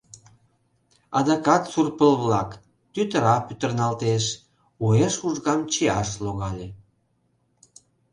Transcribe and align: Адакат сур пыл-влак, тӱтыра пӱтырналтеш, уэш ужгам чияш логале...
Адакат 1.17 1.63
сур 1.71 1.87
пыл-влак, 1.97 2.49
тӱтыра 2.93 3.35
пӱтырналтеш, 3.47 4.23
уэш 4.83 5.15
ужгам 5.27 5.61
чияш 5.71 6.09
логале... 6.23 6.67